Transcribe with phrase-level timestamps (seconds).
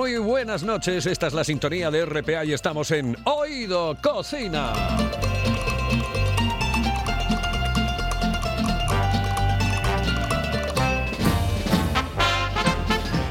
[0.00, 1.04] Muy buenas noches.
[1.04, 4.72] Esta es la sintonía de RPA y estamos en Oído Cocina.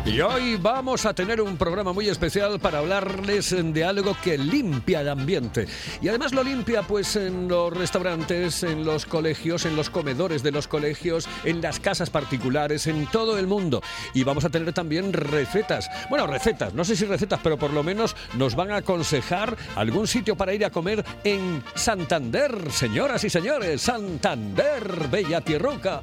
[0.10, 5.02] Y hoy vamos a tener un programa muy especial para hablarles de algo que limpia
[5.02, 5.68] el ambiente.
[6.02, 10.52] Y además lo limpia pues en los restaurantes, en los colegios, en los comedores de
[10.52, 13.84] los colegios, en las casas particulares, en todo el mundo.
[14.16, 15.88] Y vamos a tener también recetas.
[16.10, 20.08] Bueno, recetas, no sé si recetas, pero por lo menos nos van a aconsejar algún
[20.08, 22.72] sitio para ir a comer en Santander.
[22.72, 26.02] Señoras y señores, Santander, Bella Tierruca.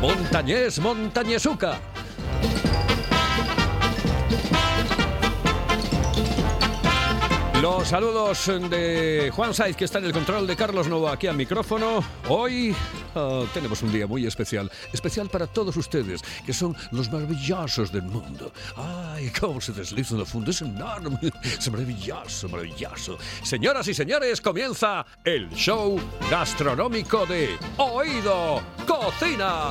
[0.00, 1.80] Montañés Montañesuca.
[7.62, 11.34] Los saludos de Juan Saiz, que está en el control de Carlos Novo aquí al
[11.34, 12.04] micrófono.
[12.28, 12.72] Hoy
[13.16, 18.02] ah, tenemos un día muy especial, especial para todos ustedes, que son los maravillosos del
[18.02, 18.52] mundo.
[18.76, 20.52] ¡Ay, cómo se desliza en el fondo!
[20.52, 23.18] Es enorme, es maravilloso, maravilloso.
[23.42, 26.00] Señoras y señores, comienza el show
[26.30, 29.70] gastronómico de Oído Cocina.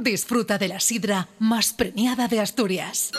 [0.00, 3.10] Disfruta de la sidra más premiada de Asturias.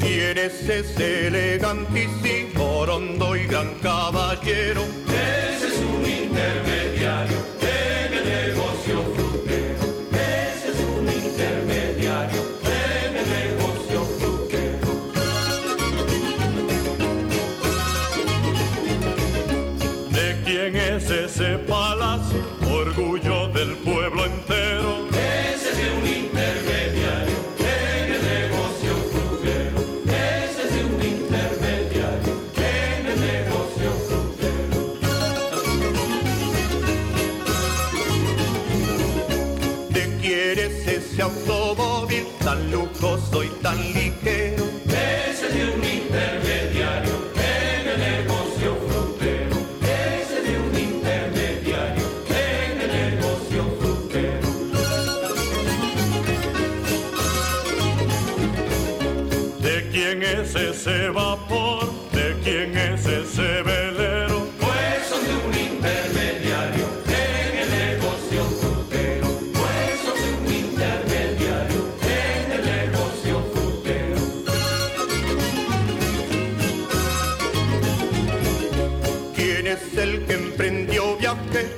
[0.00, 4.99] ¿Quién es ese elegantísimo, rondo y gran caballero?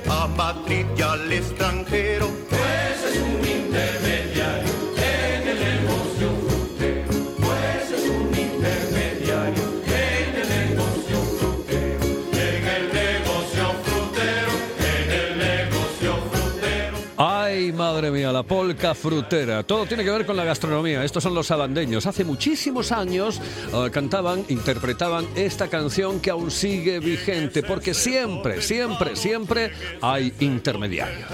[0.09, 2.32] A Madrid y al extranjero?
[18.33, 19.63] La polca frutera.
[19.63, 21.03] Todo tiene que ver con la gastronomía.
[21.03, 22.05] Estos son los sabandeños.
[22.07, 23.39] Hace muchísimos años
[23.71, 29.71] eh, cantaban, interpretaban esta canción que aún sigue vigente, porque siempre, siempre, siempre
[30.01, 31.29] hay intermediarios.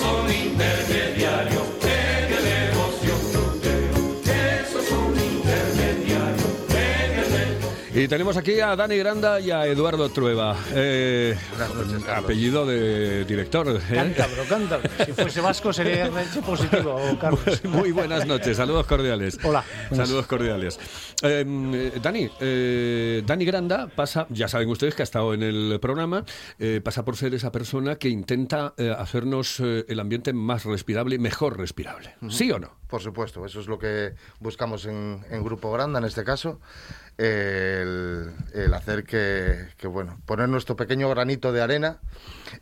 [0.00, 1.77] Son intermediarios
[7.98, 10.56] Y tenemos aquí a Dani Granda y a Eduardo Trueba.
[10.72, 11.36] Eh,
[12.14, 13.68] apellido de director.
[13.68, 13.80] ¿eh?
[13.92, 14.90] Cántabro, cántabro.
[15.04, 17.64] Si fuese vasco sería hecho positivo, Carlos.
[17.64, 19.36] Muy buenas noches, saludos cordiales.
[19.42, 19.64] Hola.
[19.90, 20.78] Saludos cordiales.
[21.22, 26.24] Eh, Dani, eh, Dani Granda pasa, ya saben ustedes que ha estado en el programa,
[26.60, 31.18] eh, pasa por ser esa persona que intenta eh, hacernos eh, el ambiente más respirable
[31.18, 32.14] mejor respirable.
[32.28, 32.77] ¿Sí o no?
[32.88, 36.58] Por supuesto, eso es lo que buscamos en, en Grupo Granda en este caso,
[37.18, 38.32] el,
[38.72, 41.98] hacer que, que, bueno, poner nuestro pequeño granito de arena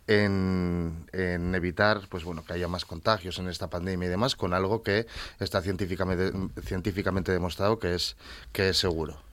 [0.07, 4.53] en, en evitar, pues bueno, que haya más contagios en esta pandemia y demás, con
[4.53, 5.07] algo que
[5.39, 6.33] está científicamente,
[6.63, 8.17] científicamente demostrado que es,
[8.53, 9.26] que es seguro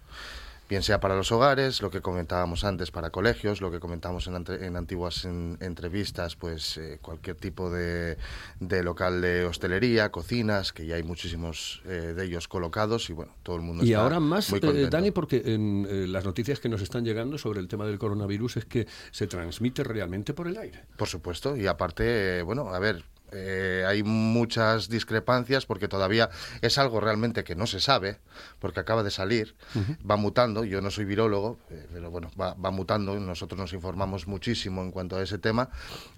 [0.74, 4.76] bien sea para los hogares, lo que comentábamos antes para colegios, lo que comentábamos en,
[4.76, 8.18] antiguas en, entrevistas, pues eh, cualquier tipo de,
[8.60, 13.36] de, local de hostelería, cocinas, que ya hay muchísimos eh, de ellos colocados y bueno,
[13.44, 16.70] todo el mundo y está ahora más, muy eh, Dani, porque en las noticias que
[16.70, 20.58] nos están llegando sobre el tema del coronavirus es que se transmite realmente por el
[20.58, 20.86] aire.
[20.98, 23.04] Por supuesto, y aparte, bueno, a ver,
[23.34, 26.30] eh, hay muchas discrepancias porque todavía
[26.62, 28.20] es algo realmente que no se sabe,
[28.60, 30.10] porque acaba de salir, uh -huh.
[30.10, 30.64] va mutando.
[30.64, 33.20] Yo no soy virólogo, eh, pero bueno, va, va, mutando.
[33.20, 35.70] Nosotros nos informamos muchísimo en cuanto a ese tema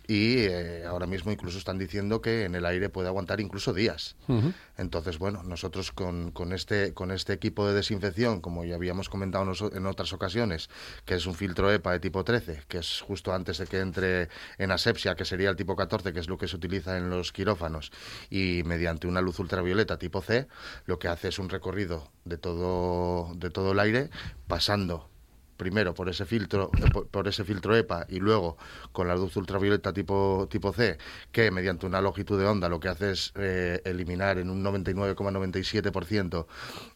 [0.07, 4.15] y eh, ahora mismo incluso están diciendo que en el aire puede aguantar incluso días.
[4.27, 4.53] Uh -huh.
[4.77, 9.51] Entonces, bueno, nosotros con, con, este, con este equipo de desinfección, como ya habíamos comentado
[9.73, 10.69] en otras ocasiones,
[11.05, 14.29] que es un filtro EPA de tipo 13, que es justo antes de que entre
[14.57, 17.31] en asepsia, que sería el tipo 14, que es lo que se utiliza en los
[17.31, 17.91] quirófanos,
[18.29, 20.47] y mediante una luz ultravioleta tipo C,
[20.85, 24.09] lo que hace es un recorrido de todo, de todo el aire,
[24.47, 25.09] pasando
[25.57, 26.69] primero por ese filtro
[27.11, 28.57] por ese filtro EPA y luego
[28.91, 30.97] con la luz ultravioleta tipo tipo C
[31.31, 36.45] que mediante una longitud de onda lo que hace es eh, eliminar en un 99,97%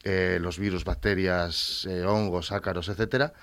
[0.04, 3.34] eh, los virus, bacterias, eh, hongos, ácaros, etcétera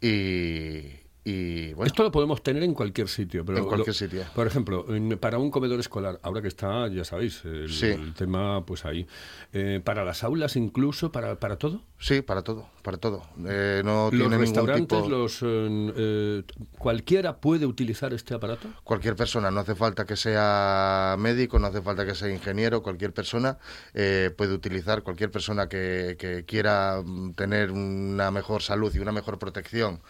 [0.00, 3.44] y y, bueno, Esto lo podemos tener en cualquier sitio.
[3.44, 4.22] Pero en cualquier lo, sitio.
[4.32, 4.86] Por ejemplo,
[5.18, 7.86] para un comedor escolar, ahora que está, ya sabéis, el, sí.
[7.86, 9.08] el tema pues ahí.
[9.52, 11.10] Eh, ¿Para las aulas incluso?
[11.10, 11.82] ¿Para, para todo?
[11.98, 13.24] Sí, para todo, para todo.
[13.44, 15.08] Eh, no los tiene restaurantes, tipo...
[15.08, 16.44] los eh,
[16.78, 18.68] ¿cualquiera puede utilizar este aparato?
[18.84, 23.12] Cualquier persona, no hace falta que sea médico, no hace falta que sea ingeniero, cualquier
[23.12, 23.58] persona
[23.94, 27.02] eh, puede utilizar, cualquier persona que, que quiera
[27.34, 30.00] tener una mejor salud y una mejor protección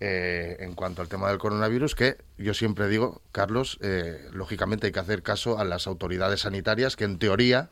[0.00, 4.92] eh, en cuanto al tema del coronavirus, que yo siempre digo, Carlos, eh, lógicamente hay
[4.92, 7.68] que hacer caso a las autoridades sanitarias, que en teoría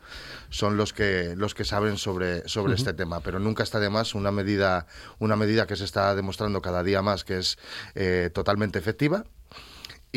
[0.51, 2.79] son los que los que saben sobre, sobre uh -huh.
[2.79, 4.87] este tema, pero nunca está de más una medida,
[5.21, 7.59] una medida que se está demostrando cada día más que es
[7.95, 9.25] eh, totalmente efectiva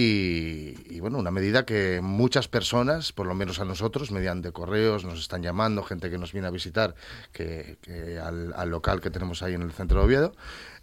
[0.02, 5.20] y, bueno, una medida que muchas personas, por lo menos a nosotros, mediante correos, nos
[5.20, 6.96] están llamando, gente que nos viene a visitar
[7.34, 7.78] que
[8.24, 10.34] al, al, local que tenemos ahí en el centro de Oviedo,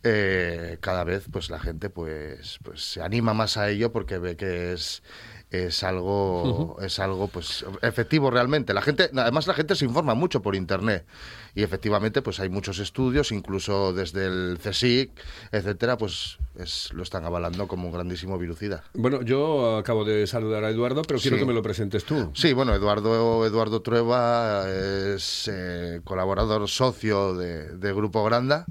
[0.03, 4.37] eh, cada vez pues la gente pues, pues se anima más a ello porque ve
[4.37, 5.03] que es
[5.51, 6.85] es algo uh -huh.
[6.85, 8.75] es algo pues efectivo realmente.
[8.75, 11.07] La gente además la gente se informa mucho por internet.
[11.55, 15.11] Y efectivamente pues hay muchos estudios incluso desde el CSIC
[15.53, 18.85] etcétera pues es, lo están avalando como un grandísimo virucida.
[18.95, 21.41] Bueno yo acabo de saludar a Eduardo pero quiero sí.
[21.43, 22.31] que me lo presentes tú.
[22.35, 28.67] Sí bueno Eduardo Eduardo Trueba es eh, colaborador socio de, de Grupo Granda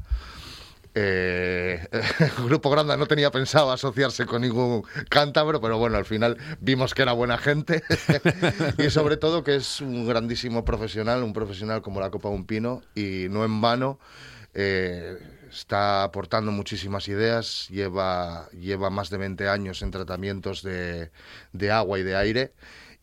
[0.96, 1.86] eh,
[2.46, 7.02] Grupo Granda no tenía pensado asociarse con ningún cántabro, pero bueno, al final vimos que
[7.02, 7.84] era buena gente
[8.78, 12.46] y sobre todo que es un grandísimo profesional, un profesional como la Copa de un
[12.46, 14.00] Pino y no en vano.
[14.54, 15.18] Eh,
[15.52, 21.12] está aportando muchísimas ideas, lleva, lleva más de 20 años en tratamientos de,
[21.52, 22.54] de agua y de aire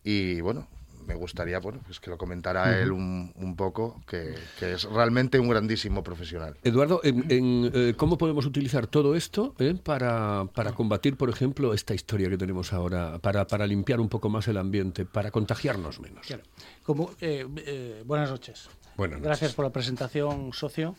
[0.04, 0.66] y bueno,
[1.06, 2.82] me gustaría bueno, pues que lo comentara uh -huh.
[2.82, 6.56] él un, un poco, que, que, es realmente un grandísimo profesional.
[6.62, 11.74] Eduardo, en, en, eh, ¿cómo podemos utilizar todo esto eh, para, para, combatir, por ejemplo,
[11.74, 16.00] esta historia que tenemos ahora, para, para, limpiar un poco más el ambiente, para contagiarnos
[16.00, 16.26] menos?
[16.26, 16.42] Claro.
[16.82, 18.68] Como, eh, buenas noches.
[18.96, 19.26] Buenas noches.
[19.26, 20.96] Gracias por la presentación, socio.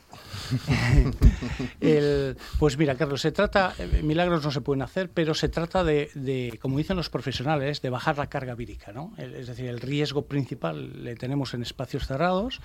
[1.80, 6.10] el, pues mira, Carlos, se trata, milagros no se pueden hacer, pero se trata de,
[6.16, 9.14] de, como dicen los profesionales, de bajar la carga vírica, ¿no?
[9.18, 12.62] Es decir, el riesgo principal le tenemos en espacios cerrados,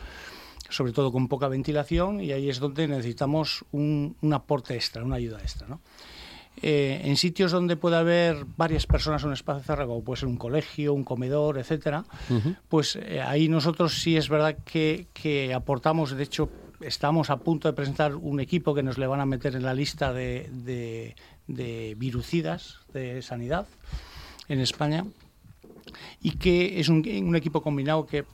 [0.70, 5.16] sobre todo con poca ventilación, y ahí es donde necesitamos un, un aporte extra, una
[5.16, 5.80] ayuda extra, ¿no?
[6.62, 10.28] Eh, en sitios donde puede haber varias personas en un espacio cerrado, como puede ser
[10.28, 12.56] un colegio, un comedor, etcétera, uh -huh.
[12.68, 16.48] pues eh, ahí nosotros sí es verdad que, que, aportamos, de hecho,
[16.80, 19.74] estamos a punto de presentar un equipo que nos le van a meter en la
[19.74, 21.14] lista de, de,
[21.46, 23.66] de virucidas de sanidad
[24.48, 25.04] en España
[26.20, 28.24] y que es un, equipo combinado que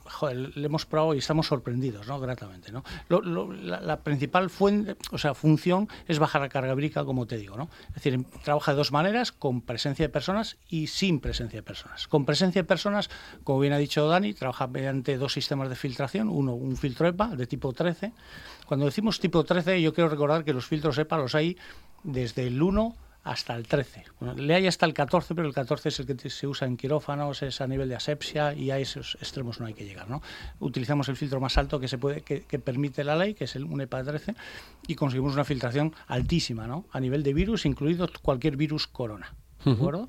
[0.55, 2.19] le hemos probado y estamos sorprendidos, ¿no?
[2.19, 2.83] Gratamente, ¿no?
[3.09, 7.69] La, principal fuente, o sea, función es bajar la carga vírica, como te digo, ¿no?
[7.89, 12.07] Es decir, trabaja de dos maneras, con presencia de personas y sin presencia de personas.
[12.07, 13.09] Con presencia de personas,
[13.43, 17.35] como bien ha dicho Dani, trabaja mediante dos sistemas de filtración, uno un filtro EPA
[17.35, 18.11] de tipo 13.
[18.65, 21.57] Cuando decimos tipo 13, yo quiero recordar que los filtros EPA los hay
[22.03, 22.95] desde el 1
[23.25, 24.05] hasta el 13.
[24.19, 26.77] Bueno, le hay hasta el 14, pero el 14 es el que se usa en
[26.77, 30.07] quirófanos, es a nivel de asepsia y a esos extremos no hay que llegar.
[30.07, 30.21] ¿no?
[30.59, 33.55] Utilizamos el filtro más alto que se puede que, que permite la ley, que es
[33.55, 34.35] el un EPA 13,
[34.87, 36.85] y conseguimos una filtración altísima, ¿no?
[36.91, 39.33] a nivel de virus, incluido cualquier virus corona.
[39.65, 40.07] ¿De acuerdo?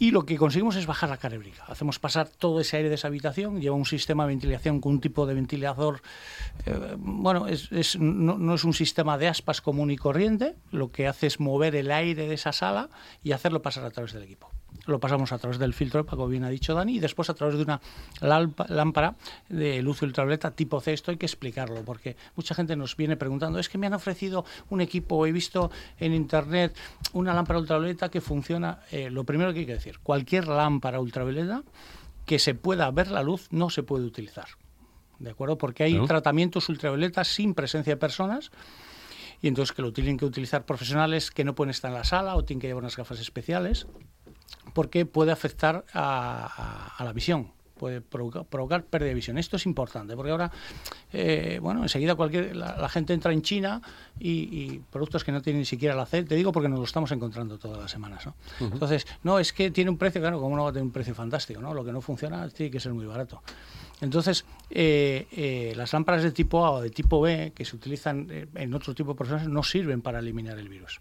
[0.00, 1.64] Y lo que conseguimos es bajar la carga vírica.
[1.66, 5.00] Hacemos pasar todo ese aire de esa habitación, lleva un sistema de ventilación con un
[5.00, 6.02] tipo de ventilador,
[6.66, 11.08] eh, bueno, es- no, no es un sistema de aspas común y corriente, lo que
[11.08, 12.90] hace es mover el aire de esa sala
[13.24, 14.50] y hacerlo pasar a través del equipo.
[14.88, 17.56] Lo pasamos a través del filtro como bien ha dicho Dani, y después a través
[17.56, 17.80] de una
[18.20, 19.16] lámpara
[19.50, 20.94] de luz ultravioleta tipo C.
[20.94, 24.46] Esto hay que explicarlo, porque mucha gente nos viene preguntando, es que me han ofrecido
[24.70, 26.74] un equipo, he visto en internet
[27.12, 28.80] una lámpara ultravioleta que funciona.
[28.90, 31.62] Eh, lo primero que hay que decir, cualquier lámpara ultravioleta
[32.24, 34.48] que se pueda ver la luz no se puede utilizar.
[35.18, 35.58] ¿De acuerdo?
[35.58, 36.06] Porque hay ¿No?
[36.06, 38.52] tratamientos ultravioletas sin presencia de personas
[39.40, 42.36] y entonces que lo tienen que utilizar profesionales que no pueden estar en la sala
[42.36, 43.86] o tienen que llevar unas gafas especiales
[44.74, 49.38] porque puede afectar a, a- a la visión puede provocar, provocar pérdida de visión.
[49.38, 50.50] Esto es importante, porque ahora,
[51.12, 53.80] eh, bueno, enseguida cualquier, la, la gente entra en China
[54.18, 56.84] y, y productos que no tienen ni siquiera la C, te digo porque nos lo
[56.84, 58.34] estamos encontrando todas las semanas, ¿no?
[58.58, 61.14] Entonces, no, es que tiene un precio, claro, como no va a tener un precio
[61.14, 61.72] fantástico, ¿no?
[61.72, 63.44] Lo que no funciona tiene que ser muy barato.
[64.00, 68.26] Entonces, eh, eh, las lámparas de tipo A o de tipo B, que se utilizan
[68.28, 71.00] eh, en otro tipo de personas, no sirven para eliminar el virus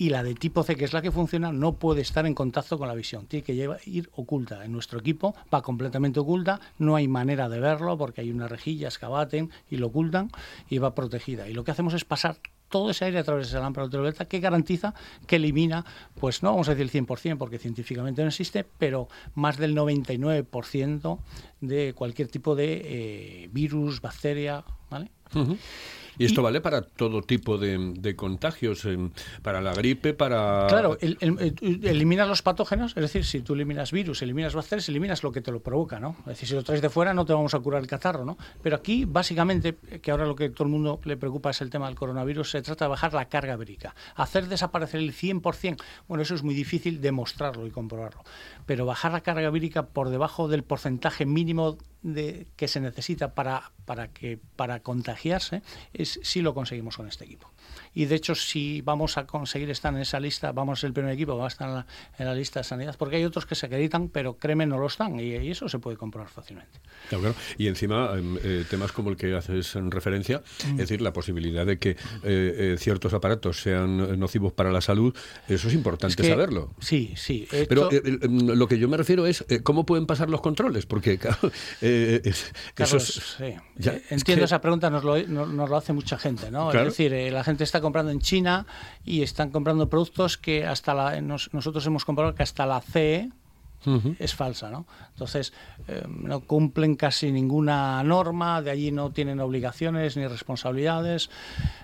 [0.00, 2.78] y la de tipo C, que es la que funciona, no puede estar en contacto
[2.78, 3.26] con la visión.
[3.26, 4.64] Tiene que llevar- ir oculta.
[4.64, 8.98] En nuestro equipo va completamente oculta, no hay manera de verlo porque hay unas rejillas
[8.98, 10.30] que abaten y lo ocultan
[10.70, 11.48] y va protegida.
[11.48, 12.38] Y lo que hacemos es pasar
[12.70, 14.94] todo ese aire a través de esa lámpara ultravioleta que garantiza
[15.26, 15.84] que elimina,
[16.18, 21.18] pues no vamos a decir el 100% porque científicamente no existe, pero más del 99%
[21.60, 24.64] de cualquier tipo de eh, virus, bacteria.
[26.18, 29.10] Y esto vale para todo tipo de, de contagios, em,
[29.42, 30.66] para la gripe, para...
[30.68, 34.88] Claro, el- el- el- eliminas los patógenos, es decir, si tú eliminas virus, eliminas bacterias,
[34.88, 36.16] eliminas lo que te lo provoca, ¿no?
[36.20, 38.36] Es decir, si lo traes de fuera no te vamos a curar el catarro, ¿no?
[38.62, 41.86] Pero aquí, básicamente, que ahora lo que todo el mundo le preocupa es el tema
[41.86, 43.94] del coronavirus, se trata de bajar la carga vírica.
[44.16, 45.76] Hacer desaparecer el 100%,
[46.08, 48.22] bueno, eso es muy difícil demostrarlo y comprobarlo,
[48.66, 53.72] pero bajar la carga vírica por debajo del porcentaje mínimo de, que se necesita para,
[53.84, 57.50] para, que, para contagiarse, es, sí lo conseguimos con este equipo.
[57.92, 60.94] Y de hecho, si vamos a conseguir estar en esa lista, vamos a ser el
[60.94, 61.86] primer equipo que va a estar en la,
[62.18, 64.86] en la lista de sanidad, porque hay otros que se acreditan, pero créeme, no lo
[64.86, 66.78] están, y, y eso se puede comprobar fácilmente.
[67.08, 67.36] Claro, claro.
[67.58, 71.66] Y encima, em, eh, temas como el que haces en referencia, es decir, la posibilidad
[71.66, 75.12] de que eh, eh, ciertos aparatos sean nocivos para la salud,
[75.48, 76.72] eso es importante Es que- saberlo.
[76.78, 77.48] Sí, sí.
[77.68, 81.38] Pero em, lo que yo me refiero es cómo pueden pasar los controles, porque claro,
[81.80, 83.54] eh, es- eso Carlos, es- sí.
[83.76, 86.70] ya, es Entiendo que- esa pregunta, nos lo, nos, nos lo hace mucha gente, ¿no?
[86.70, 86.88] Claro.
[86.88, 88.66] Es decir, la gente está comprando en China
[89.04, 93.30] y están comprando productos que hasta la, nos- nosotros hemos comprado que hasta la CE
[94.18, 94.86] Es falsa, ¿no?
[95.10, 95.52] Entonces,
[95.88, 101.30] eh, no cumplen casi ninguna norma, de allí no tienen obligaciones ni responsabilidades.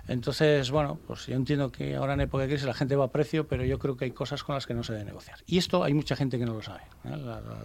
[0.08, 3.10] Entonces, bueno, pues yo entiendo que ahora en época de crisis la gente va a
[3.10, 5.38] precio, pero yo creo que hay cosas con las que no se debe negociar.
[5.46, 6.82] Y esto hay mucha gente que no lo sabe.
[7.04, 7.16] ¿eh?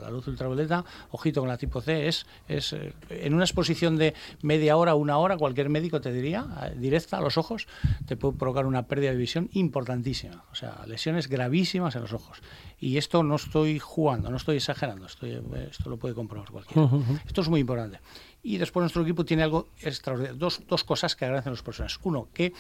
[0.01, 4.13] La luz ultravioleta, ojito con la tipo C, es, es eh, en una exposición de
[4.41, 7.67] media hora, una hora, cualquier médico te diría, eh, directa a los ojos,
[8.05, 10.43] te puede provocar una pérdida de visión importantísima.
[10.51, 12.41] O sea, lesiones gravísimas en los ojos.
[12.81, 16.89] Y esto no estoy jugando, no estoy exagerando, estoy, eh, esto lo puede comprobar cualquiera.
[17.27, 17.99] Esto es muy importante.
[18.41, 21.99] Y después nuestro equipo tiene algo extraordinario, dos, dos cosas que agradecen los profesionales.
[22.01, 22.53] Uno, que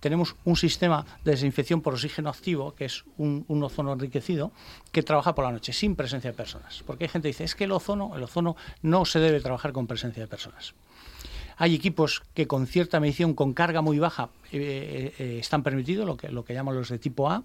[0.00, 4.50] tenemos un sistema de desinfección por oxígeno activo, que es un, un ozono enriquecido,
[4.90, 6.82] que trabaja por la noche, sin presencia de personas.
[6.84, 9.72] Porque hay gente que dice, es que el ozono, el ozono no se debe trabajar
[9.72, 10.74] con presencia de personas.
[11.60, 16.16] Hay equipos que con cierta medición, con carga muy baja, eh, eh, están permitidos, lo
[16.16, 17.44] que, lo que llaman los de tipo A,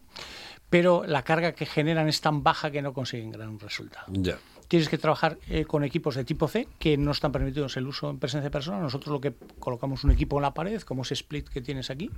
[0.69, 4.05] pero la carga que generan es tan baja que no consiguen gran resultado.
[4.07, 4.37] Ya.
[4.67, 8.09] Tienes que trabajar eh, con equipos de tipo C que no están permitidos el uso
[8.09, 8.81] en presencia de personas.
[8.81, 12.09] Nosotros lo que colocamos un equipo en la pared, como ese split que tienes aquí,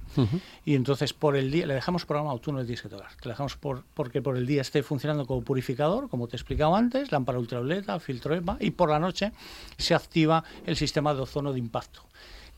[0.66, 3.14] y entonces por el día le dejamos programado, tú no le tienes que tocar.
[3.22, 6.76] Te dejamos por, porque por el día esté funcionando como purificador, como te he explicado
[6.76, 9.32] antes, lámpara ultravioleta, filtro EPA, y por la noche
[9.78, 12.04] se activa el sistema de ozono de impacto.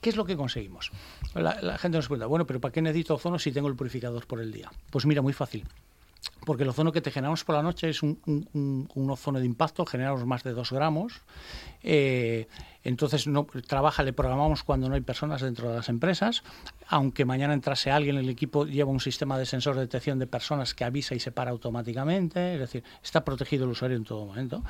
[0.01, 0.91] ¿Qué es lo que conseguimos?
[1.33, 4.25] La, la gente nos pregunta, bueno, pero ¿para qué necesito ozono si tengo el purificador
[4.27, 4.71] por el día?
[4.91, 5.65] Pues mira, muy fácil
[6.49, 9.45] porque el ozono que te generamos por la noche es un, un, un ozono de
[9.45, 11.21] impacto, generamos más de 2 gramos.
[11.83, 12.47] Eh,
[12.83, 16.41] entonces no trabaja, le programamos cuando no hay personas dentro de las empresas.
[16.87, 20.73] Aunque mañana entrase alguien, el equipo lleva un sistema de sensor de detección de personas
[20.73, 22.55] que avisa y se para automáticamente.
[22.55, 24.63] Es decir, está protegido el usuario en todo momento.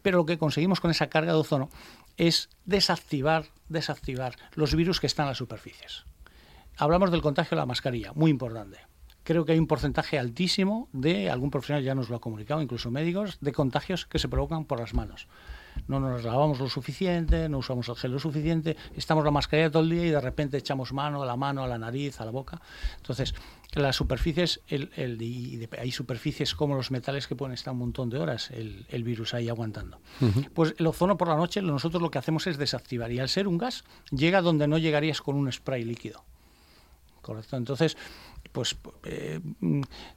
[0.00, 1.68] Pero lo que conseguimos con esa carga de ozono
[2.16, 6.06] es desactivar, desactivar los virus que están en las superficies.
[6.78, 8.91] Hablamos del contagio de la mascarilla, muy importante
[9.24, 12.90] creo que hay un porcentaje altísimo de, algún profesional ya nos lo ha comunicado, incluso
[12.90, 15.28] médicos, de contagios que se provocan por las manos.
[15.88, 19.82] No nos lavamos lo suficiente, no usamos el gel lo suficiente, estamos la mascarilla todo
[19.82, 22.30] el día y de repente echamos mano a la mano, a la nariz, a la
[22.30, 22.60] boca.
[22.96, 23.34] Entonces,
[23.72, 28.18] las superficies, el, el, hay superficies como los metales que pueden estar un montón de
[28.18, 29.98] horas el, el virus ahí aguantando.
[30.52, 33.48] Pues el ozono por la noche, nosotros lo que hacemos es desactivar y al ser
[33.48, 36.22] un gas llega donde no llegarías con un spray líquido.
[37.22, 37.56] Correcto.
[37.56, 37.96] Entonces,
[38.52, 39.40] pues eh,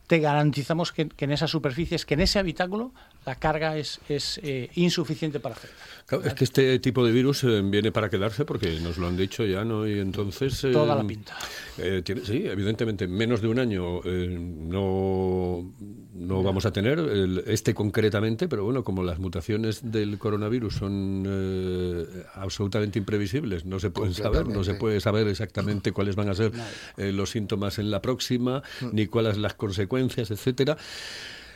[0.07, 2.93] te garantizamos que, en esas superficies, que en ese habitáculo,
[3.25, 5.69] la carga es, es eh, insuficiente para hacer.
[6.05, 9.17] Claro, es que este tipo de virus eh, viene para quedarse porque nos lo han
[9.17, 9.87] dicho ya, ¿no?
[9.87, 10.61] Y entonces...
[10.61, 11.35] Toda la pinta.
[11.75, 15.73] Tiene, sí, evidentemente, menos de un año no,
[16.13, 22.25] no vamos a tener el, este concretamente, pero bueno, como las mutaciones del coronavirus son
[22.35, 26.51] absolutamente imprevisibles, no se pueden saber, no se puede saber exactamente cuáles van a ser
[26.95, 28.63] los síntomas en la próxima,
[28.93, 30.77] ni cuáles las consecuencias, etcétera.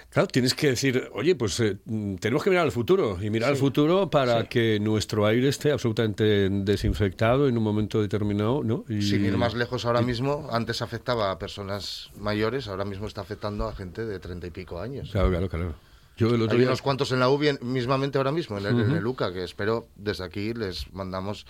[0.10, 1.78] Claro, tienes que decir, oye, pues eh,
[2.20, 3.54] tenemos que mirar al futuro y mirar sí.
[3.54, 4.48] al futuro para sí.
[4.48, 8.86] que nuestro aire esté absolutamente desinfectado en un momento determinado, ¿no?
[8.89, 13.06] Y, Sin ir más lejos ahora y, mismo, antes afectaba a personas mayores, ahora mismo
[13.06, 15.12] está afectando a gente de treinta y pico años.
[15.12, 15.75] Claro, claro, claro.
[16.18, 16.68] Yo el otro Hay día...
[16.68, 18.86] unos cuantos en la UBI mismamente ahora mismo, en el, uh -huh.
[18.89, 21.46] en el, UCA, que espero desde aquí les mandamos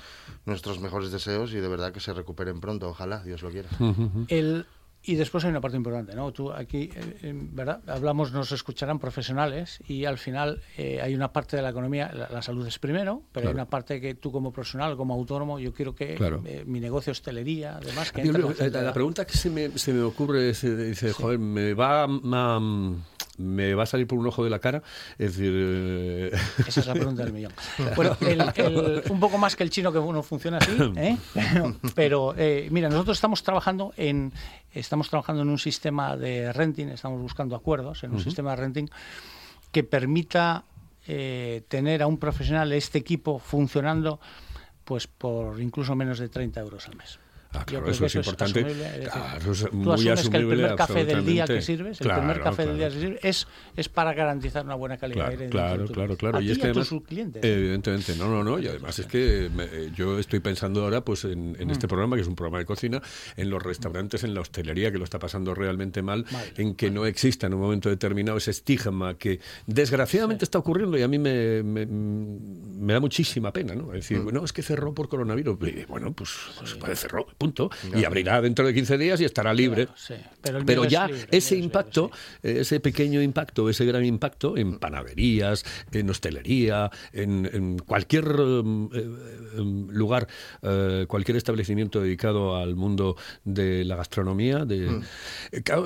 [0.45, 3.69] nuestros mejores deseos y de verdad que se recuperen pronto, ojalá, Dios lo quiera.
[3.79, 4.25] Uh -huh.
[4.27, 4.65] El
[5.03, 6.31] y después hay una parte importante, ¿no?
[6.31, 7.81] Tú aquí, eh, ¿verdad?
[7.87, 12.29] Hablamos, nos escucharán profesionales y al final eh, hay una parte de la economía, la,
[12.29, 13.49] la salud es primero, pero claro.
[13.49, 16.41] hay una parte que tú como profesional, como autónomo, yo quiero que claro.
[16.45, 18.25] eh, mi negocio hostelería, además que...
[18.25, 21.13] Yo, la, la, pregunta que se me, se me ocurre es, dice, sí.
[21.13, 22.59] joder, me va a
[23.39, 24.83] me va a salir por un ojo de la cara.
[25.17, 25.51] Es decir.
[25.55, 26.31] Eh...
[26.67, 27.53] Esa es la pregunta del millón.
[27.95, 31.17] Bueno, el, el, un poco más que el chino que uno funciona así, ¿eh?
[31.95, 34.31] pero eh, mira, nosotros estamos trabajando en
[34.73, 38.23] estamos trabajando en un sistema de renting, estamos buscando acuerdos en un uh -huh.
[38.23, 38.89] sistema de renting
[39.71, 40.63] que permita
[41.67, 44.19] tener a un profesional este equipo funcionando
[44.85, 47.19] pues por incluso menos de 30 euros al mes.
[47.51, 48.59] Ah, claro, eso, eso, es importante.
[48.59, 51.61] Es decir, claro, es tú muy asumes asumible, que el primer café del día que
[51.61, 52.69] sirves, claro, el primer café claro.
[52.69, 55.51] del día que sirves, es, es para garantizar una buena calidad claro, de aire.
[55.51, 56.37] Claro, claro, claro.
[56.37, 57.43] A y es que además, clientes.
[57.43, 58.59] Evidentemente, no, no, no.
[58.59, 61.71] Y además es que me, yo estoy pensando ahora pues en, en mm.
[61.71, 63.01] este programa, que es un programa de cocina,
[63.35, 67.07] en los restaurantes, en la hostelería, que lo está pasando realmente mal, en que no
[67.07, 70.49] exista en un momento determinado ese estigma que desgraciadamente sí.
[70.49, 73.87] está ocurriendo y a mí me, me, me, da muchísima pena, ¿no?
[73.93, 74.23] Es decir, mm.
[74.23, 75.57] bueno, es que cerró por coronavirus.
[75.67, 76.95] Y, bueno, pues, pues sí.
[76.95, 77.71] cerró, punto.
[77.95, 79.85] Y abrirá dentro de 15 días y estará libre.
[79.85, 80.13] Claro, sí.
[80.41, 82.11] Pero, Pero ya libre, ese impacto,
[82.43, 88.89] libre, ese pequeño impacto, ese gran impacto en panaderías, en hostelería, en, en cualquier um,
[88.93, 89.07] eh,
[89.91, 90.27] lugar,
[90.61, 95.03] uh, cualquier establecimiento dedicado al mundo de la gastronomía, de, mm.
[95.63, 95.85] claro,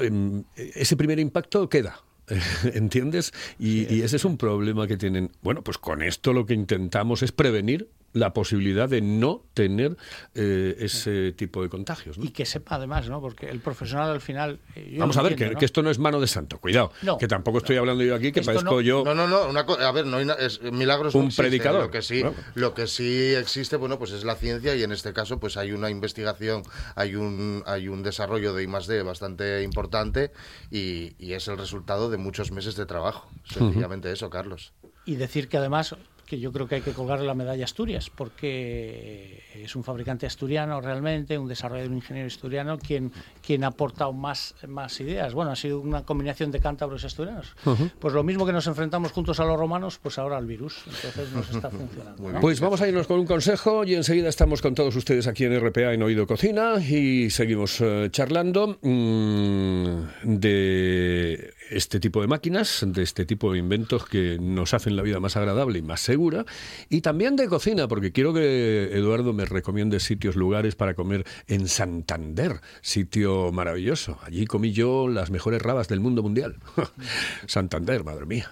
[0.55, 2.01] ese primer impacto queda.
[2.73, 3.33] ¿Entiendes?
[3.59, 5.31] Y, sí, y, ese es un problema que tienen.
[5.41, 9.97] Bueno, pues con esto lo que intentamos es prevenir la posibilidad de no tener
[10.35, 12.17] eh, ese tipo de contagios.
[12.17, 12.25] ¿no?
[12.25, 13.19] Y que sepa además, ¿no?
[13.21, 14.59] Porque el profesional al final...
[14.75, 15.59] Eh, Vamos a ver, entiendo, que, ¿no?
[15.59, 16.91] que, esto no es mano de santo, cuidado.
[17.01, 17.81] No, que tampoco estoy no.
[17.81, 19.03] hablando yo aquí, que esto parezco yo...
[19.03, 21.83] No, no, no, una a ver, no hay es, milagros Un no predicador.
[21.83, 22.35] Lo que, sí, claro.
[22.55, 25.71] lo que sí existe, bueno, pues es la ciencia y en este caso pues hay
[25.71, 26.63] una investigación,
[26.95, 30.31] hay un, hay un desarrollo de I más D bastante importante
[30.69, 33.29] y, y es el resultado de muchos meses de trabajo.
[33.45, 34.15] Sencillamente uh -huh.
[34.15, 34.73] eso, Carlos.
[35.05, 35.95] Y decir que además
[36.33, 40.25] que yo creo que hay que colgarle la medalla a Asturias, porque es un fabricante
[40.25, 43.11] asturiano realmente, un desarrollador un ingeniero asturiano, quien,
[43.45, 45.35] quien ha aportado más, más ideas.
[45.35, 47.55] Bueno, ha sido una combinación de cántabros y asturianos.
[47.65, 47.91] Uh -huh.
[47.99, 50.83] Pues lo mismo que nos enfrentamos juntos a los romanos, pues ahora al virus.
[50.87, 52.31] Entonces nos está funcionando.
[52.31, 52.39] ¿no?
[52.39, 55.59] Pues vamos a irnos con un consejo y enseguida estamos con todos ustedes aquí en
[55.59, 63.03] RPA en Oído Cocina y seguimos uh, charlando mmm, de este tipo de máquinas, de
[63.03, 66.45] este tipo de inventos que nos hacen la vida más agradable y más segura,
[66.89, 71.67] y también de cocina, porque quiero que Eduardo me recomiende sitios, lugares para comer en
[71.67, 74.19] Santander, sitio maravilloso.
[74.23, 76.57] Allí comí yo las mejores rabas del mundo mundial.
[77.47, 78.51] Santander, madre mía.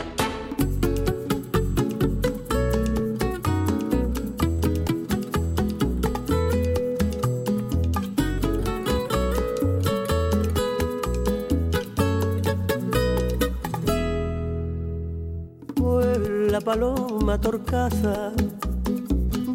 [16.51, 18.33] Vuela paloma torcaza,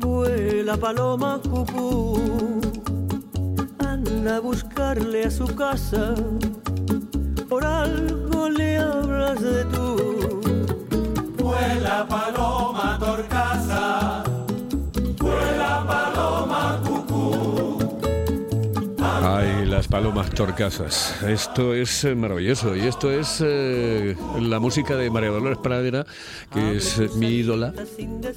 [0.00, 2.18] vuela paloma cucú,
[3.86, 6.14] anda a buscarle a su casa,
[7.50, 10.40] por algo le hablas de tú.
[11.36, 14.05] Vuela paloma torcaza,
[19.76, 21.22] las palomas torcasas.
[21.22, 22.74] Esto es eh, maravilloso.
[22.74, 26.06] Y esto es eh, la música de María Dolores Pradera,
[26.50, 27.74] que es eh, mi ídola.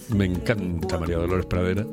[0.09, 1.85] Me encanta María Dolores Pradera.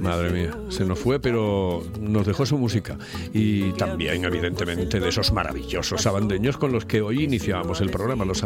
[0.00, 2.96] Madre mía, se nos fue, pero nos dejó su música.
[3.34, 8.38] Y también, evidentemente, de esos maravillosos sabandeños con los que hoy iniciábamos el programa, los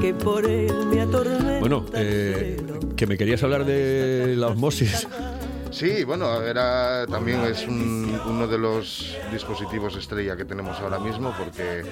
[0.00, 1.58] que por él me atormenta.
[1.58, 2.56] Bueno, eh,
[2.96, 5.06] que me querías hablar de la osmosis.
[5.70, 11.32] Sí, bueno, era también es un- uno de los dispositivos estrella que tenemos ahora mismo
[11.38, 11.84] porque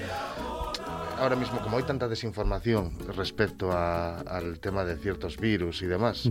[1.17, 6.29] ahora mismo como hay tanta desinformación respecto a- al tema de ciertos virus y demás,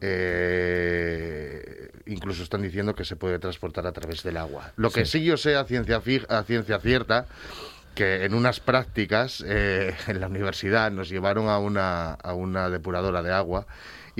[0.00, 4.72] eh, incluso están diciendo que se puede transportar a través del agua.
[4.76, 7.26] Lo que sí, yo sé a ciencia, a ciencia cierta
[7.94, 13.22] que en unas prácticas eh, en la universidad nos llevaron a una, a una depuradora
[13.22, 13.66] de agua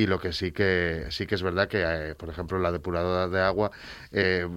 [0.00, 3.28] y lo que sí que sí que es verdad que eh, por ejemplo la depuradora
[3.28, 3.70] de agua
[4.12, 4.48] eh,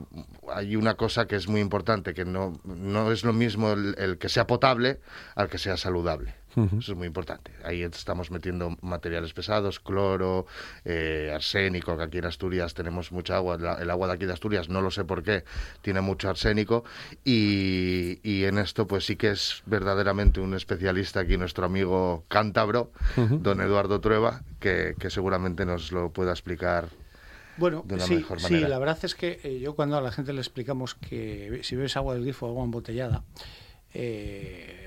[0.53, 4.17] hay una cosa que es muy importante que no no es lo mismo el, el
[4.17, 5.01] que sea potable
[5.35, 7.51] al que sea saludable eso es muy importante.
[7.63, 10.45] Ahí estamos metiendo materiales pesados cloro
[10.85, 13.57] eh, arsénico que aquí en Asturias tenemos mucha agua.
[13.57, 15.43] La- el agua de aquí de Asturias no lo sé por qué
[15.81, 16.83] tiene mucho arsénico.
[17.23, 22.91] Y, y en esto pues sí que es verdaderamente un especialista aquí nuestro amigo cántabro
[23.17, 26.89] don Eduardo Trueba que, que seguramente nos lo pueda explicar
[27.57, 28.67] Bueno, de una sí, mejor sí, manera.
[28.69, 31.97] la verdad es que eh, yo cuando a la gente le explicamos que si bebes
[31.97, 33.23] agua del grifo o agua embotellada,
[33.93, 34.82] eh,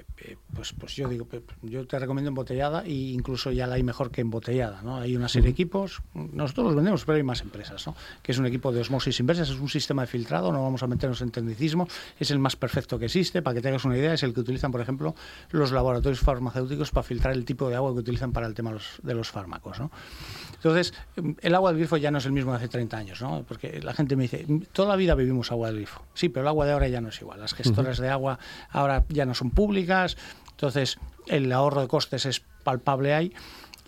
[0.54, 1.28] pues, pues yo digo,
[1.62, 4.96] yo te recomiendo embotellada e incluso ya la hay mejor que embotellada, ¿no?
[4.96, 7.94] Hay una serie de equipos, nosotros los vendemos, pero hay más empresas, ¿no?
[8.22, 10.86] Que es un equipo de osmosis inversa, es un sistema de filtrado, no vamos a
[10.86, 11.86] meternos en tecnicismo,
[12.18, 14.72] es el más perfecto que existe, para que tengas una idea, es el que utilizan,
[14.72, 15.14] por ejemplo,
[15.50, 18.76] los laboratorios farmacéuticos para filtrar el tipo de agua que utilizan para el tema de
[18.76, 19.90] los, de los fármacos, ¿no?
[20.54, 20.94] Entonces,
[21.40, 23.44] el agua del grifo ya no es el mismo de hace 30 años, ¿no?
[23.46, 26.02] Porque la gente me dice, "Mm, toda la vida bebimos agua del grifo.
[26.14, 27.40] Sí, pero el agua de ahora ya no es igual.
[27.40, 28.38] Las gestoras de agua
[28.70, 30.05] ahora ya no son públicas,
[30.50, 33.32] entonces el ahorro de costes es palpable ahí.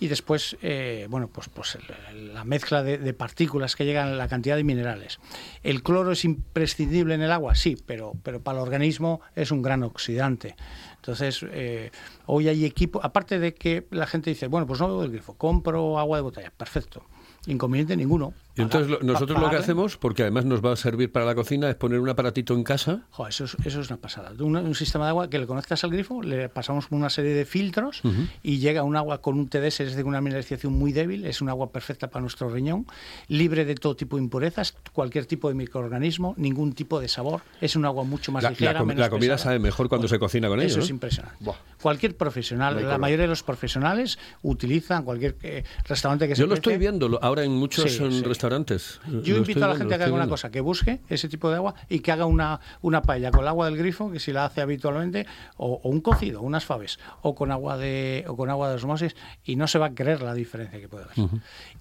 [0.01, 1.77] Y después, eh, bueno, pues, pues
[2.13, 5.19] el- la mezcla de, partículas que llegan, la cantidad de minerales.
[5.65, 7.57] ¿El cloro es imprescindible en el agua?
[7.57, 10.55] Sí, pero, pero para el organismo es un gran oxidante.
[10.95, 11.91] Entonces, eh,
[12.27, 15.35] hoy hay equipo, aparte de que la gente dice, bueno, pues no bebo del grifo,
[15.35, 17.05] compro agua de botella, perfecto.
[17.47, 18.35] Inconveniente ninguno.
[18.63, 21.69] Entonces lo- nosotros lo que hacemos, porque además nos va a servir para la cocina,
[21.71, 23.03] es poner un aparatito en casa.
[23.11, 24.33] Jo, eso, es, eso es una pasada.
[24.39, 27.45] Un, un sistema de agua que le conectas al grifo, le pasamos una serie de
[27.45, 28.03] filtros
[28.43, 31.49] y llega un agua con un TDS, es decir, una mineralización muy débil, es un
[31.49, 32.87] agua perfecta para nuestro riñón,
[33.29, 37.77] libre de todo tipo de impurezas, cualquier tipo de microorganismo, ningún tipo de sabor, es
[37.77, 38.81] un agua mucho más La, la ligera.
[38.81, 39.51] comi- menos la comida pesada.
[39.51, 40.83] sabe mejor cuando se cocina con Eso ello.
[40.85, 40.95] es ¿no?
[40.95, 41.37] impresionante.
[41.41, 41.57] Buah.
[41.81, 43.01] Cualquier profesional, No la color.
[43.01, 47.45] mayoría de los profesionales utilizan cualquier eh, restaurante que se Yo lo estoy viendo ahora
[47.45, 48.23] en muchos Sí, sí.
[48.23, 49.01] restaurantes restaurantes.
[49.25, 51.57] Yo invito a la gente a que haga una cosa, que busque ese tipo de
[51.57, 54.45] agua y que haga una, una paella con el agua del grifo, que si la
[54.45, 58.69] hace habitualmente, o, o un cocido, unas faves, o con agua de o con agua
[58.69, 61.17] de osmosis, y no se va a creer la diferencia que puede haber.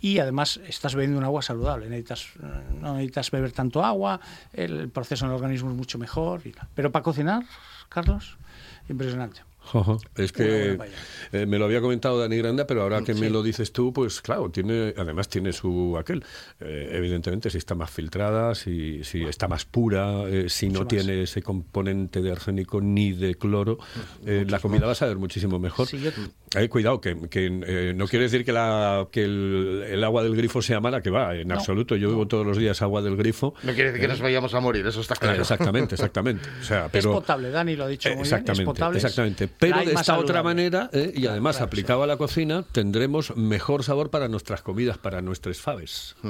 [0.01, 2.27] Y además estás bebiendo un agua saludable, necesitas,
[2.81, 4.19] no necesitas beber tanto agua,
[4.53, 6.41] el proceso en el organismo es mucho mejor.
[6.45, 6.53] y.
[6.75, 7.43] Pero para cocinar,
[7.89, 8.37] Carlos,
[8.89, 9.41] impresionante.
[9.73, 9.97] Ajá.
[10.15, 10.77] Es que
[11.33, 14.21] eh, me lo había comentado Dani Granda, pero ahora que me lo dices tú, pues
[14.21, 16.23] claro, tiene, además tiene su aquel.
[16.59, 20.87] Eh, evidentemente, si está más filtrada, si, si está más pura, eh, si no más.
[20.87, 23.77] tiene ese componente de arsénico ni de cloro,
[24.25, 25.87] eh, la comida va a saber muchísimo mejor.
[25.87, 26.11] Sí, yo-
[26.55, 30.33] Eh, cuidado, que, que, eh, no quiere decir que, la, que el, el agua del
[30.35, 31.55] grifo sea mala, que va, en No.
[31.55, 31.97] absoluto.
[31.97, 33.53] Yo bebo todos los días agua del grifo.
[33.63, 35.41] No quiere decir que nos vayamos a morir, eso está Eh, claro.
[35.41, 36.47] exactamente, exactamente.
[36.61, 38.97] O sea, pero, es potable, Dani lo ha dicho muy bien, es potable.
[38.97, 39.49] exactamente.
[39.59, 41.11] Pero de esta otra manera, ¿eh?
[41.15, 45.57] y además claro, aplicado a la cocina, tendremos mejor sabor para nuestras comidas, para nuestras
[45.59, 46.15] faves.
[46.23, 46.29] ¿eh?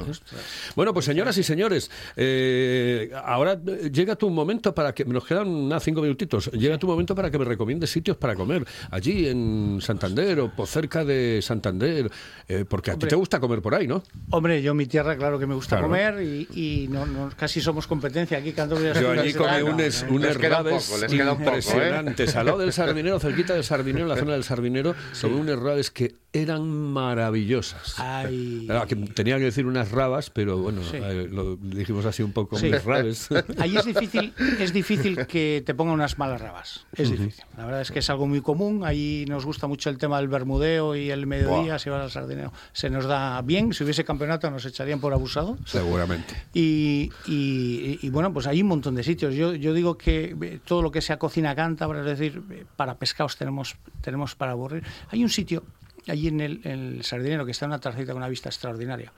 [0.76, 3.60] Bueno, pues señoras y señores, eh, ahora
[3.92, 7.38] llega tu momento para que, nos quedan unas cinco minutitos, llega tu momento para que
[7.38, 12.10] me recomiendes sitios para comer, allí en Santander o por cerca de Santander,
[12.48, 14.04] eh, porque a ti te gusta comer por ahí, ¿no?
[14.32, 15.88] Hombre, yo mi tierra, claro que me gusta Claro.
[15.90, 18.54] comer y, y no, no- casi somos competencia aquí.
[18.54, 21.38] Cantabria Yo allí tal, no, unes, no, unes Les queda un poco, les queda un
[21.40, 22.36] poco, impresionantes.
[22.36, 25.92] Al lado del Sardinero, cerquita del Sardinero, en la zona del Sardinero, tomé unas rabes
[25.92, 27.96] que eran maravillosas.
[28.00, 28.68] Ay.
[28.88, 30.98] Que tenía que decir unas rabas, pero bueno, Sí.
[31.02, 32.70] eh, lo dijimos así un poco, Sí.
[32.72, 33.30] rabes.
[33.60, 36.86] Ahí es difícil, es difícil que te pongan unas malas rabas.
[36.96, 37.44] Es difícil.
[37.58, 38.84] La verdad es que es algo muy común.
[38.86, 42.54] Ahí nos gusta mucho el tema del bermudeo y el mediodía, si vas al sardinero.
[42.72, 43.74] Se nos da bien.
[43.74, 45.58] Si hubiese campeonato nos echarían por abusado.
[45.66, 46.36] Seguramente.
[46.54, 49.34] Y, y- y, bueno, pues hay un montón de sitios.
[49.34, 52.96] Yo, yo digo que eh, todo lo que sea cocina cántabra, es decir, eh, para
[53.08, 54.84] pescados tenemos, tenemos para aburrir.
[55.10, 55.64] Hay un sitio
[56.08, 59.14] allí en el, en el Sardinero que está en una terracita con una vista extraordinaria.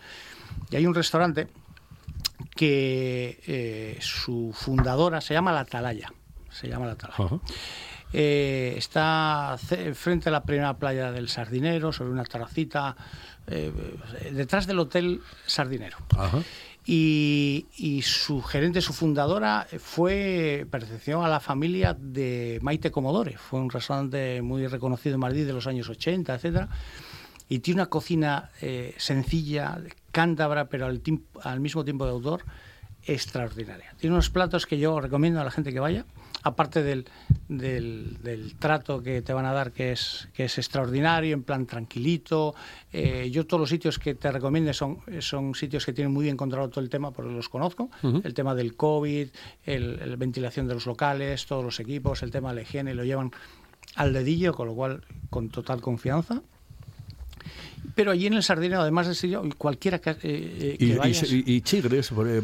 [0.69, 1.47] Y hay un restaurante
[2.56, 6.12] que eh, su fundadora se llama La Atalaya.
[6.52, 7.39] Se llama La Atalaya.
[8.13, 9.58] Eh, está
[9.93, 12.95] frente a la primera playa del Sardinero, sobre una terracita,
[13.47, 13.71] eh,
[14.32, 15.97] detrás del Hotel Sardinero.
[16.17, 16.39] Ajá.
[16.91, 23.38] Y, su gerente, su fundadora, fue, perteneció a la familia de Maite Comodore.
[23.38, 26.67] Fue un restaurante muy reconocido en Madrid de los años 80, etcétera.
[27.47, 29.80] Y tiene una cocina eh, sencilla,
[30.12, 30.99] cántabra, pero al,
[31.43, 32.43] al mismo tiempo de autor,
[33.06, 33.93] extraordinaria.
[33.99, 36.06] Tiene unos platos que yo recomiendo a la gente que vaya,
[36.43, 37.06] aparte del,
[37.47, 41.65] del, del trato que te van a dar, que es, que es extraordinario, en plan
[41.65, 42.56] tranquilito.
[42.93, 46.38] Eh, yo todos los sitios que te recomiendo son, son sitios que tienen muy bien
[46.38, 47.89] controlado todo el tema, porque los conozco.
[48.02, 49.30] El tema del COVID,
[49.65, 53.32] el ventilación de los locales, todos los equipos, el tema de la higiene, lo llevan
[53.95, 56.41] al dedillo, con lo cual con total confianza.
[57.95, 60.95] Pero allí en el Sardinero, además de sitio, cualquiera que, eh, eh, que Y, y-
[60.95, 61.31] vayas...
[61.31, 62.41] y- y chigres, por, eh,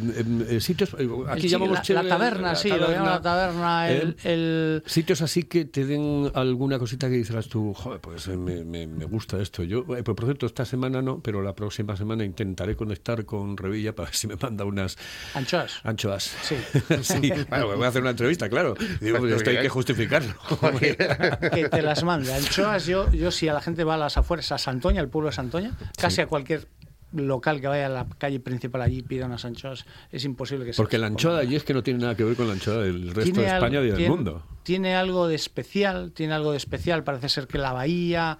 [0.59, 0.93] sitios.
[0.99, 4.33] eh, Aquí El llamamos la, chigre, la taberna, sí, lo llaman la taberna, el, ¿eh?
[4.33, 8.63] el- Sitios así que te den alguna cosita que dijeras tú, joder, pues eh, me,
[8.65, 9.63] me- me gusta esto.
[9.63, 13.55] Yo, eh, pues, por cierto, esta semana no, pero la próxima semana intentaré conectar con
[13.55, 14.97] Revilla para ver si me manda unas
[15.33, 15.79] anchoas.
[15.83, 16.35] anchoas.
[16.43, 16.55] Sí.
[17.01, 18.75] Sí, bueno, me voy a hacer una entrevista, claro.
[18.99, 20.33] Digo, pues esto hay que justificarlo.
[20.79, 22.33] que te las mande.
[22.33, 25.24] Anchoas, yo, yo si a la gente va a las afueras, a Santoña, el pueblo
[25.27, 26.67] de Santoña, casi a cualquier
[27.13, 30.77] local que vaya a la calle principal allí pida unas anchoas, es imposible que se
[30.77, 32.77] Porque la anchoa de allí es que no tiene nada que ver con la anchoa
[32.83, 34.43] del resto Tiene de algo- España y del tiene- mundo.
[34.63, 37.03] Tiene algo de especial, tiene algo de especial.
[37.03, 38.39] Parece ser que la bahía,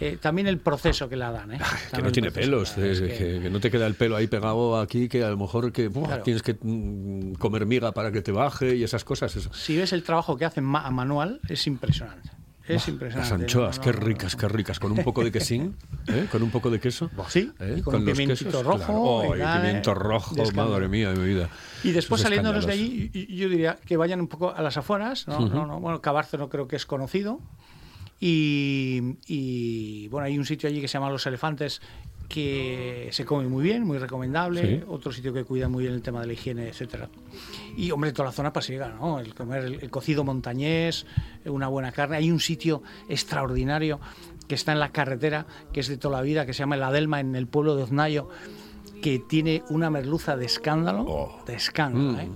[0.00, 1.52] eh, también el proceso que la dan.
[1.52, 1.58] ¿eh?
[1.58, 4.16] Que También no tiene pelos, que es que, que- que no te queda el pelo
[4.16, 6.22] ahí pegado aquí, que a lo mejor que buah, Claro.
[6.22, 9.36] tienes que mm, comer miga para que te baje y esas cosas.
[9.36, 9.52] Eso.
[9.52, 12.30] Si ves el trabajo que hacen a manual, es impresionante.
[12.68, 13.32] Es impresionante.
[13.32, 15.76] Las anchoas, No, no, qué no, ricas, qué ricas, con un poco de quesín,
[16.08, 16.26] ¿eh?
[16.30, 17.10] con un poco de queso.
[17.28, 17.76] Sí, ¿eh?
[17.78, 19.62] y con los quesos, rojo, claro.
[19.62, 19.94] pimiento ¿eh?
[19.94, 21.48] rojo, madre mía de mi vida.
[21.84, 25.28] Y después saliéndonos de allí, yo diría que vayan un poco a las afueras.
[25.28, 25.40] ¿no?
[25.48, 27.40] No, bueno, Cabarce no creo que es conocido.
[28.18, 31.82] Y, y, bueno, hay un sitio allí que se llama Los Elefantes
[32.28, 34.78] que se come muy bien, muy recomendable.
[34.80, 34.84] Sí.
[34.88, 37.08] Otro sitio que cuida muy bien el tema de la higiene, etcétera.
[37.76, 39.20] Y hombre, toda la zona pasiega, ¿no?
[39.20, 41.06] El comer el, el cocido montañés,
[41.44, 42.16] una buena carne.
[42.16, 44.00] Hay un sitio extraordinario
[44.48, 46.82] que está en la carretera, que es de toda la vida, que se llama El
[46.84, 48.28] Adelma, en el pueblo de Oznayo,
[49.02, 51.42] que tiene una merluza de escándalo, Oh.
[51.46, 52.20] de escándalo, Mm.
[52.20, 52.28] ¿eh?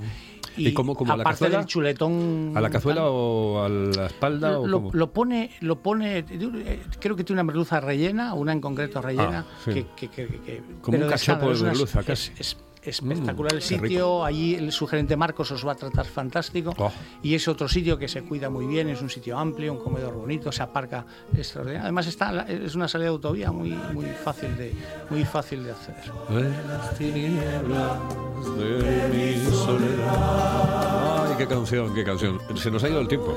[0.57, 1.59] ¿Y cómo- cómo, a la cazuela?
[1.59, 4.59] del chuletón ¿A la cazuela tal, o a la espalda?
[4.59, 4.91] o lo, cómo?
[4.93, 6.25] lo pone, lo pone,
[7.01, 9.73] creo que tiene una merluza rellena, una en concreto rellena, Ah, sí.
[9.97, 12.33] que, que- que- Como pero un cachopo de es merluza, es- casi.
[12.39, 14.25] es espectacular el sitio.
[14.25, 16.75] Allí el, su gerente Marcos os va a tratar fantástico.
[16.79, 16.91] Oh.
[17.23, 20.15] Y es otro sitio que se cuida muy bien, es un sitio amplio, un comedor
[20.15, 21.05] bonito, se aparca
[21.37, 21.83] extraordinario.
[21.83, 24.75] Además está, es una salida de autovía muy, muy, fácil, de,
[25.11, 26.13] muy fácil de acceder.
[26.67, 27.99] Las tinieblas
[28.57, 31.20] de mi soledad.
[31.41, 32.39] Qué canción, qué canción.
[32.57, 33.37] Se nos ha ido el tiempo.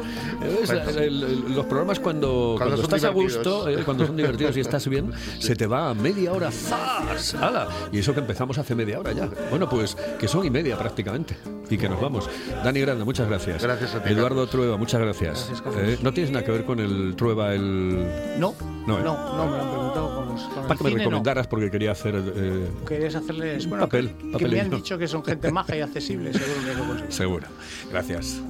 [0.62, 4.60] Es, el- el- los programas cuando, cuando, estás a gusto, eh, cuando son divertidos y
[4.60, 6.52] estás bien, se te va a media hora.
[6.52, 7.34] ¡Zas!
[7.36, 7.68] ¡Hala!
[7.94, 9.30] Y eso que empezamos hace media hora ya.
[9.50, 11.38] Bueno, pues que son y media prácticamente.
[11.70, 12.30] Y que nos vamos.
[12.64, 13.64] Dani Grande, muchas gracias.
[13.64, 15.46] Gracias a ti, Eduardo Trueba, muchas gracias.
[15.48, 15.82] Gracias, Carlos.
[15.82, 18.06] Eh, no tienes nada que ver con el Trueba, el.
[18.38, 18.54] No,
[18.86, 19.04] No, no, ¿eh?
[19.04, 20.23] no, me lo han preguntado con
[20.68, 20.98] Para que me cine, no.
[21.10, 22.16] recomendaras porque quería hacer.
[22.36, 23.64] eh, Querías hacerles.
[23.66, 26.34] Un Bueno, papel, que, que papel me han dicho que son gente maja y accesible,
[26.34, 27.12] seguro que lo consigo.
[27.12, 27.48] Seguro.
[27.92, 28.42] Gracias.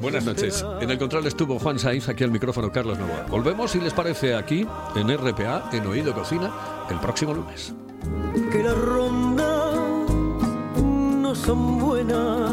[0.00, 0.64] Buenas noches.
[0.80, 3.26] En el control estuvo Juan Sainz, aquí al micrófono Carlos Novoa.
[3.28, 6.52] Volvemos, si les parece, aquí en RPA, en Oído Cocina,
[6.90, 7.72] el próximo lunes.
[8.52, 9.74] que las rondas
[10.76, 12.52] no son buenas,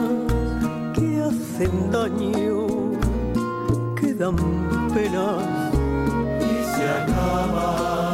[0.94, 2.68] que hacen daño,
[4.00, 4.36] que dan
[4.94, 5.38] pena
[6.40, 8.13] y se acaba.